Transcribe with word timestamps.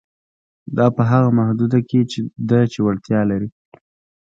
دا 0.77 0.85
په 0.95 1.01
هغه 1.11 1.29
محدوده 1.39 1.79
کې 1.89 1.99
ده 2.49 2.59
چې 2.71 2.79
وړتیا 2.85 3.19
لري. 3.31 3.49